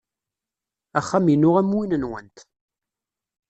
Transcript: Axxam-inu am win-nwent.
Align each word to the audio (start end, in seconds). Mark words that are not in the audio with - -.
Axxam-inu 0.99 1.49
am 1.59 1.71
win-nwent. 1.77 2.37